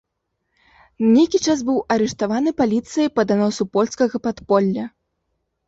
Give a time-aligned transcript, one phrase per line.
[1.03, 4.91] На нейкі час быў арыштаваны паліцыяй па даносу польскага падполля.